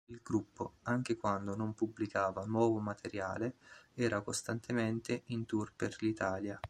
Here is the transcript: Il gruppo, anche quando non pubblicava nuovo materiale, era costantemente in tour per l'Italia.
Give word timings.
Il 0.07 0.19
gruppo, 0.23 0.77
anche 0.85 1.15
quando 1.15 1.55
non 1.55 1.75
pubblicava 1.75 2.43
nuovo 2.47 2.79
materiale, 2.79 3.57
era 3.93 4.21
costantemente 4.21 5.21
in 5.27 5.45
tour 5.45 5.73
per 5.75 5.95
l'Italia. 5.99 6.59